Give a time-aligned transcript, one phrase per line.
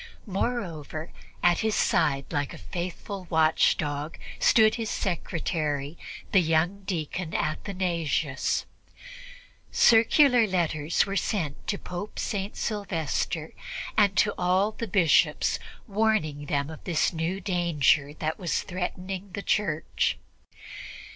[0.25, 1.11] Moreover,
[1.43, 5.95] at his side, like a faithful watchdog, stood his secretary,
[6.31, 8.65] the young deacon Athanasius.
[9.71, 12.57] Circular letters were sent to Pope St.
[12.57, 13.51] Sylvester
[13.95, 19.43] and to all the Bishops warning them of the new danger that was threatening the
[19.43, 20.17] Church.